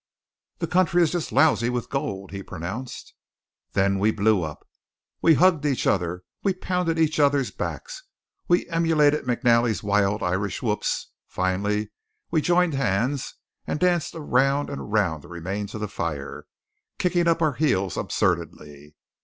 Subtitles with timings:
[0.57, 3.13] "The country is just lousy with gold," he pronounced.
[3.73, 4.67] Then we blew up.
[5.21, 8.03] We hugged each other, we pounded each other's backs,
[8.47, 11.91] we emulated McNally's wild Irish whoops, finally
[12.31, 13.35] we joined hands
[13.67, 16.47] and danced around and around the remains of the fire,
[16.97, 18.95] kicking up our heels absurdly.